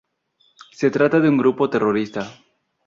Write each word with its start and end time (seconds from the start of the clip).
Se 0.71 0.89
trata 0.89 1.19
de 1.19 1.29
un 1.29 1.37
grupo 1.37 1.69
terrorista. 1.69 2.27